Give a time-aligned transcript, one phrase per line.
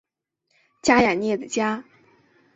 [0.81, 1.83] 加雅涅的家。